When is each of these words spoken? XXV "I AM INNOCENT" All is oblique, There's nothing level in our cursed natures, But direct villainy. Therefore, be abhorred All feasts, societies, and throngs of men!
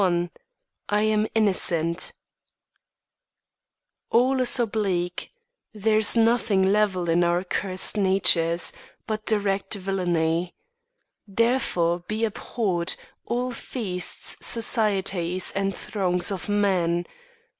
XXV 0.01 0.29
"I 0.89 1.01
AM 1.03 1.27
INNOCENT" 1.35 2.13
All 4.09 4.39
is 4.41 4.59
oblique, 4.59 5.31
There's 5.75 6.17
nothing 6.17 6.63
level 6.63 7.07
in 7.07 7.23
our 7.23 7.43
cursed 7.43 7.97
natures, 7.97 8.73
But 9.05 9.27
direct 9.27 9.75
villainy. 9.75 10.55
Therefore, 11.27 11.99
be 12.07 12.25
abhorred 12.25 12.95
All 13.27 13.51
feasts, 13.51 14.43
societies, 14.43 15.51
and 15.51 15.77
throngs 15.77 16.31
of 16.31 16.49
men! 16.49 17.05